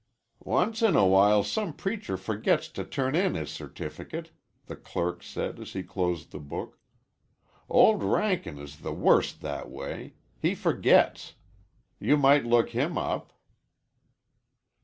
"Once 0.47 0.81
in 0.81 0.95
a 0.95 1.05
while 1.05 1.43
some 1.43 1.71
preacher 1.73 2.17
forgets 2.17 2.67
to 2.69 2.83
turn 2.83 3.13
in 3.13 3.35
his 3.35 3.51
certificate," 3.51 4.31
the 4.65 4.75
clerk 4.75 5.21
said 5.21 5.59
as 5.59 5.73
he 5.73 5.83
closed 5.83 6.31
the 6.31 6.39
book. 6.39 6.79
"Old 7.69 8.01
Rankin 8.01 8.57
is 8.57 8.77
the 8.79 8.93
worst 8.93 9.41
that 9.41 9.69
way. 9.69 10.15
He 10.39 10.55
forgets. 10.55 11.35
You 11.99 12.17
might 12.17 12.45
look 12.47 12.71
him 12.71 12.97
up." 12.97 13.31